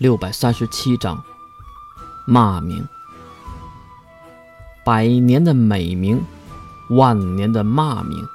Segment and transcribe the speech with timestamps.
[0.00, 1.22] 六百三十七章
[2.26, 2.88] 骂名。
[4.82, 6.24] 百年的美名，
[6.88, 8.26] 万年的骂名，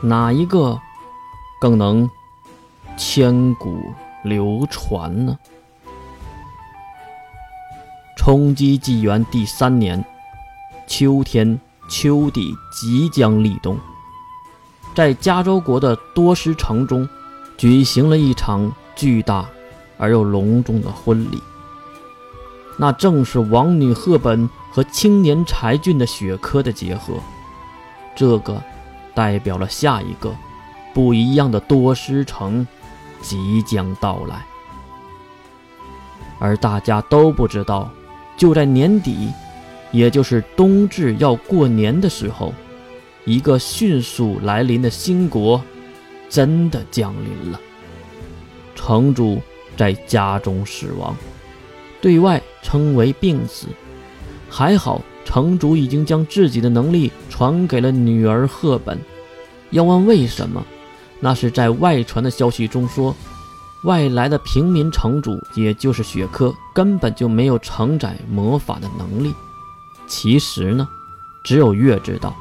[0.00, 0.80] 哪一个
[1.60, 2.10] 更能
[2.98, 5.38] 千古流传呢？
[8.16, 10.04] 冲击纪元第三年
[10.88, 13.78] 秋天，秋地即将立冬，
[14.92, 17.08] 在加州国的多石城中
[17.56, 19.48] 举行了一场巨大
[19.96, 21.42] 而又隆重的婚礼。
[22.76, 27.14] 那正是王女赫本和青年才俊的雪珂的结合，
[28.16, 28.60] 这个
[29.14, 30.34] 代表了下一个
[30.92, 32.66] 不一样的多师城
[33.20, 34.44] 即将到来。
[36.40, 37.88] 而大家都不知道，
[38.36, 39.32] 就在年底，
[39.92, 42.52] 也就是冬至要过年的时候，
[43.24, 45.62] 一个迅速来临的新国
[46.28, 47.60] 真的降临了。
[48.74, 49.40] 城主
[49.76, 51.14] 在家中死亡。
[52.00, 53.66] 对外称为病死，
[54.50, 58.98] 还好城主已经将自己的能力传给了女儿赫本。
[59.70, 60.64] 要问为什么，
[61.20, 63.16] 那是在外传的消息中说，
[63.84, 69.34] 外来的平民城主，也就是雪珂，根本就没有承载魔法的能力。
[70.06, 70.86] 其实呢，
[71.42, 72.36] 只有月知道，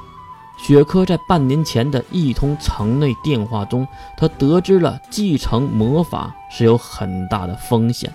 [0.64, 8.09] 雪珂在半年前的一通城内电话中，他得知了继承魔法是有很大的风险。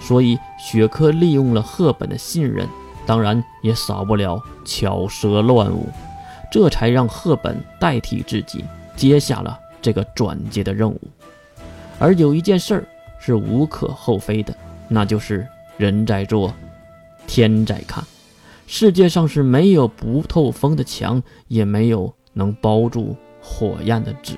[0.00, 2.68] 所以，雪珂利用了赫本的信任，
[3.06, 5.88] 当然也少不了巧舌乱舞，
[6.50, 8.64] 这才让赫本代替自己
[8.96, 11.00] 接下了这个转接的任务。
[12.00, 12.84] 而有一件事儿
[13.20, 14.52] 是无可厚非的，
[14.88, 16.52] 那就是人在做，
[17.28, 18.02] 天在看。
[18.70, 24.36] 世界上是没有不透风的墙，也没有能包住火焰的纸。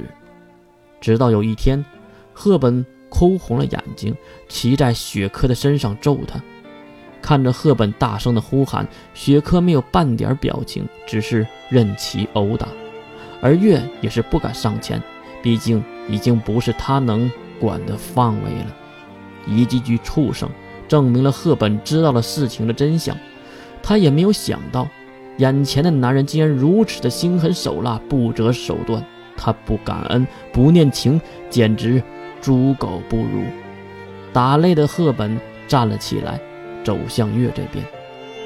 [1.01, 1.85] 直到有一天，
[2.33, 2.87] 赫本。
[3.11, 4.17] 哭红了眼睛，
[4.49, 6.41] 骑在雪珂的身上揍他。
[7.21, 12.69] 看着赫本大声的呼喊，雪珂没有半点表情，只是任其殴打。
[13.43, 15.03] 而月也是不敢上前，
[15.43, 17.29] 毕竟已经不是他能
[17.59, 18.77] 管的范围了。
[19.45, 20.49] 一句句畜生，
[20.87, 23.17] 证明了赫本知道了事情的真相。
[23.83, 24.89] 他也没有想到，
[25.39, 29.05] 眼前的男人竟然如此的心狠手辣、不择手段。
[29.37, 32.03] 他不感恩，不念情，简直……
[32.43, 33.43] 猪狗不如，
[34.33, 36.41] 打累的赫本站了起来，
[36.83, 37.85] 走向月这边。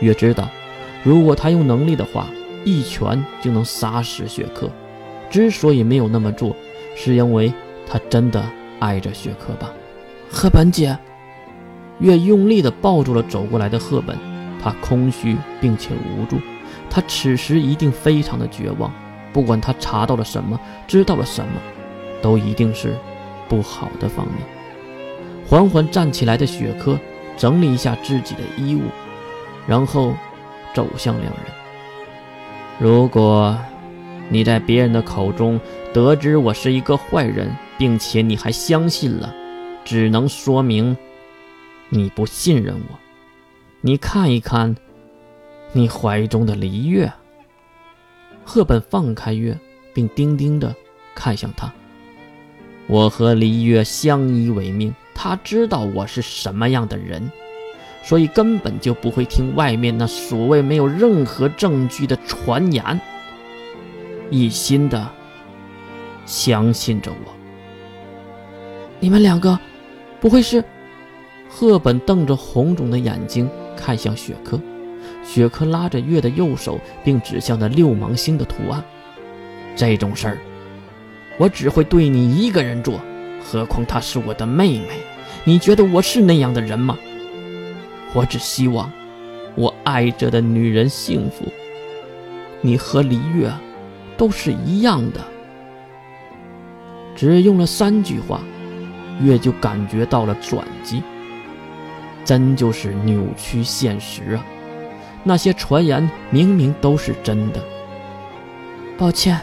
[0.01, 0.49] 月知道，
[1.05, 2.27] 如果他用能力的话，
[2.65, 4.69] 一拳就能杀死雪克。
[5.31, 6.57] 之所以没有那么做，
[6.97, 7.53] 是因为
[7.89, 8.45] 他真的
[8.81, 9.73] 爱着雪克吧。
[10.29, 10.99] 赫本姐，
[12.01, 14.19] 月用力地抱住了走过来的赫本，
[14.65, 16.41] 他空虚并且无助，
[16.89, 18.91] 他此时一定非常的绝望。
[19.31, 21.61] 不管他查到了什么，知道了什么，
[22.23, 22.97] 都一定是。
[23.47, 24.37] 不好的方面，
[25.47, 26.99] 缓缓站起来的雪珂
[27.37, 28.85] 整理一下自己的衣物，
[29.67, 30.15] 然后
[30.73, 31.43] 走向两人。
[32.79, 33.57] 如果
[34.31, 35.61] 你在别人的口中
[35.93, 39.33] 得知我是一个坏人，并且你还相信了，
[39.85, 40.97] 只能说明
[41.91, 42.99] 你不信任我。
[43.87, 44.75] 你看一看，
[45.73, 47.13] 你怀中的璃月。
[48.43, 49.59] 赫本放开月，
[49.93, 50.75] 并定定地
[51.15, 51.71] 看向他。
[52.87, 57.31] 我和璃月相依为命，他知道我是什么样的人，
[58.03, 62.99] 所以根本就不会听外面那所谓没有任何证据的传言，
[64.31, 65.07] 一心的
[66.25, 67.35] 相信着我。
[68.99, 69.59] 你们两个，
[70.23, 70.65] 不会是？
[71.51, 74.61] 赫本瞪着红肿的眼睛看向雪珂，
[75.25, 78.83] 雪珂拉着月的右手，并指向那六芒星的图案。
[79.77, 80.39] 这种事儿。
[81.37, 83.01] 我只会对你一个人做，
[83.43, 85.01] 何况她是我的妹妹。
[85.43, 86.97] 你觉得我是那样的人吗？
[88.15, 88.91] 我只希望
[89.57, 91.45] 我爱着的女人幸福。
[92.61, 93.53] 你和黎月
[94.17, 95.21] 都是一样的。
[97.17, 98.41] 只用了三句话，
[99.21, 101.03] 月就感觉到了转机。
[102.25, 104.45] 真就是扭曲现实啊！
[105.23, 107.63] 那些传言明明都是真的。
[108.97, 109.41] 抱歉。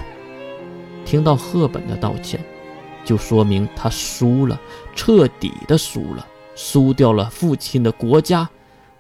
[1.04, 2.40] 听到赫本的道歉，
[3.04, 4.60] 就说明他输了，
[4.96, 6.26] 彻底的输了，
[6.56, 8.48] 输掉了父亲的国家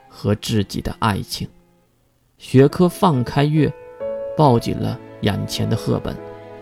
[0.10, 1.48] 和自己的爱情。
[2.38, 3.72] 雪珂放开月，
[4.36, 6.16] 抱紧了眼前的赫本，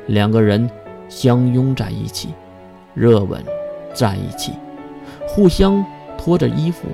[0.07, 0.69] 两个人
[1.07, 2.29] 相拥在一起，
[2.93, 3.41] 热吻
[3.93, 4.51] 在一起，
[5.25, 5.83] 互相
[6.17, 6.89] 脱着衣服，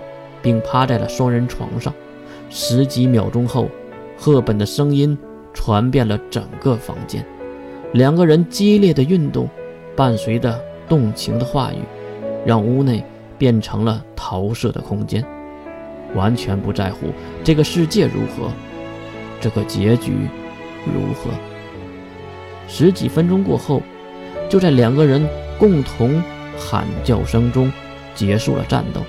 [0.45, 1.91] 并趴在了双人床上。
[2.51, 3.67] 十几秒钟后，
[4.15, 5.17] 赫本的声音
[5.51, 7.25] 传遍了整个房间。
[7.93, 9.49] 两个人激烈的运动，
[9.95, 11.79] 伴随着动情的话语，
[12.45, 13.03] 让屋内
[13.39, 15.25] 变成了投射的空间，
[16.13, 17.07] 完全不在乎
[17.43, 18.51] 这个世界如何，
[19.41, 20.13] 这个结局
[20.85, 21.31] 如何。
[22.67, 23.81] 十几分钟过后，
[24.47, 25.27] 就在两个人
[25.57, 26.21] 共同
[26.55, 27.71] 喊叫声中
[28.13, 29.01] 结束了战斗。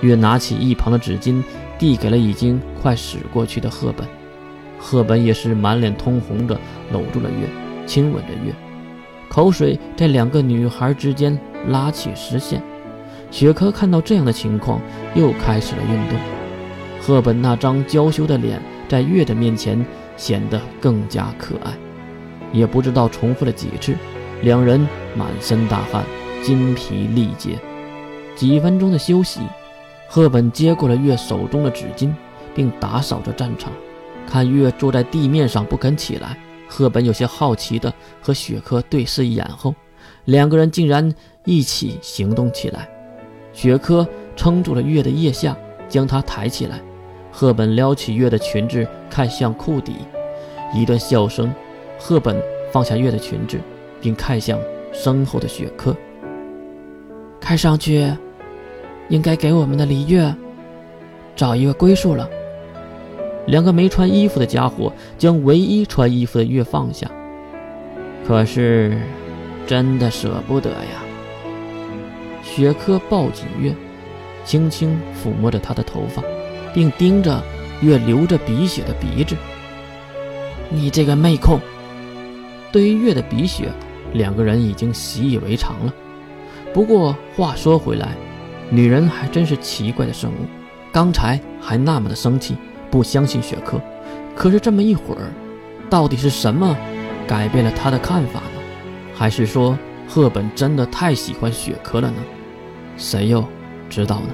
[0.00, 1.42] 月拿起一旁的纸巾，
[1.78, 4.06] 递给了已经快驶过去的赫本。
[4.78, 6.58] 赫本也是满脸通红的
[6.92, 7.48] 搂住了月，
[7.86, 8.54] 亲吻着月，
[9.28, 11.36] 口水在两个女孩之间
[11.66, 12.62] 拉起丝线。
[13.30, 14.80] 雪珂看到这样的情况，
[15.14, 16.18] 又开始了运动。
[17.00, 19.84] 赫本那张娇羞的脸在月的面前
[20.16, 21.72] 显得更加可爱。
[22.52, 23.94] 也不知道重复了几次，
[24.42, 24.80] 两人
[25.14, 26.04] 满身大汗，
[26.42, 27.58] 筋疲力竭。
[28.34, 29.40] 几分钟的休息，
[30.08, 32.12] 赫本接过了月手中的纸巾，
[32.54, 33.70] 并打扫着战场。
[34.26, 39.74] 看月坐在地面上不肯起来，赫本有些好奇地和雪珂对视一眼后，
[40.24, 41.14] 两个人竟然
[41.44, 42.88] 一起行动起来。
[43.52, 45.56] 雪珂撑住了月的腋下，
[45.88, 46.80] 将她抬起来。
[47.30, 49.96] 赫本撩起月的裙子，看向库底。
[50.74, 51.52] 一段笑声。
[52.00, 52.40] 赫本
[52.70, 53.58] 放下月的裙子，
[54.00, 54.56] 并看向
[54.92, 55.96] 身后的雪珂。
[57.40, 58.08] 看上去，
[59.08, 60.34] 应该给我们的璃月
[61.34, 62.28] 找一个归宿了。
[63.46, 67.10] 两个没穿衣服的家伙将唯一穿衣服的月放下。
[68.26, 69.00] 可是，
[69.66, 71.02] 真的舍不得呀。
[72.42, 73.74] 雪珂抱紧月，
[74.44, 76.22] 轻轻抚摸着她的头发，
[76.74, 77.42] 并盯着
[77.80, 79.34] 月流着鼻血的鼻子。
[80.68, 81.58] 你这个妹控！
[82.70, 83.70] 对于月的鼻血，
[84.12, 85.94] 两个人已经习以为常了。
[86.74, 88.14] 不过话说回来，
[88.70, 90.46] 女人还真是奇怪的生物。
[90.92, 92.56] 刚才还那么的生气，
[92.90, 93.80] 不相信雪珂，
[94.34, 95.30] 可是这么一会儿，
[95.90, 96.76] 到底是什么
[97.26, 98.60] 改变了她的看法呢？
[99.14, 99.78] 还是说
[100.08, 102.16] 赫本真的太喜欢雪珂了呢？
[102.96, 103.44] 谁又
[103.90, 104.28] 知道呢？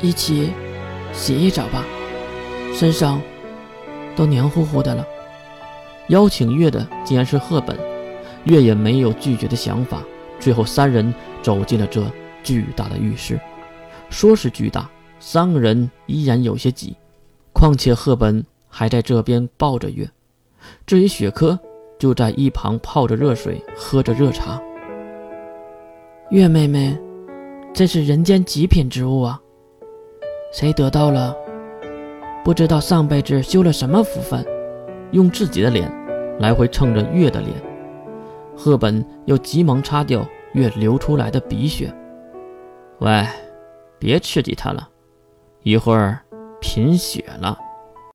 [0.00, 0.50] 一起
[1.12, 1.82] 洗一澡吧，
[2.74, 3.20] 身上
[4.14, 5.04] 都黏糊糊的了。
[6.08, 7.76] 邀请月的竟然是赫本，
[8.44, 10.02] 月也没有拒绝的想法。
[10.38, 12.02] 最后，三人走进了这
[12.42, 13.38] 巨大的浴室。
[14.10, 14.88] 说是巨大，
[15.20, 16.96] 三个人依然有些挤。
[17.52, 20.08] 况且赫本还在这边抱着月，
[20.86, 21.58] 至于雪珂，
[21.98, 24.60] 就在一旁泡着热水，喝着热茶。
[26.30, 26.96] 月妹妹，
[27.74, 29.40] 真是人间极品之物啊！
[30.52, 31.34] 谁得到了，
[32.44, 34.44] 不知道上辈子修了什么福分。
[35.10, 35.90] 用自己的脸
[36.38, 37.52] 来回蹭着月的脸，
[38.54, 41.92] 赫本又急忙擦掉月流出来的鼻血。
[43.00, 43.26] 喂，
[43.98, 44.88] 别刺激他了，
[45.62, 46.20] 一会儿
[46.60, 47.58] 贫血了。